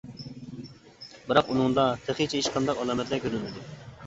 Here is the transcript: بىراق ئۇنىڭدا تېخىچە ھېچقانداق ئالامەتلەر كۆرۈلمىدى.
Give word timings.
بىراق 1.27 1.51
ئۇنىڭدا 1.51 1.85
تېخىچە 2.07 2.41
ھېچقانداق 2.43 2.83
ئالامەتلەر 2.87 3.23
كۆرۈلمىدى. 3.29 3.65